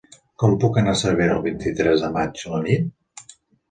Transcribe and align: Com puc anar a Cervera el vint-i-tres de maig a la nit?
Com 0.43 0.55
puc 0.63 0.79
anar 0.83 0.95
a 0.97 0.99
Cervera 1.03 1.37
el 1.37 1.45
vint-i-tres 1.45 2.09
de 2.09 2.13
maig 2.19 2.45
a 2.47 2.57
la 2.59 2.67
nit? 2.69 3.33